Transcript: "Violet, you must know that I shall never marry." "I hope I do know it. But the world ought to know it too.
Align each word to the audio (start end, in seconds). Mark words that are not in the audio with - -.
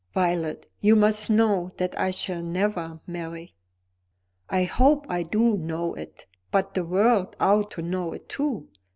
"Violet, 0.15 0.65
you 0.79 0.95
must 0.95 1.29
know 1.29 1.69
that 1.77 1.95
I 1.95 2.09
shall 2.09 2.41
never 2.41 2.99
marry." 3.05 3.53
"I 4.49 4.63
hope 4.63 5.05
I 5.09 5.21
do 5.21 5.55
know 5.55 5.93
it. 5.93 6.25
But 6.49 6.73
the 6.73 6.83
world 6.83 7.35
ought 7.39 7.69
to 7.73 7.83
know 7.83 8.13
it 8.13 8.27
too. 8.27 8.69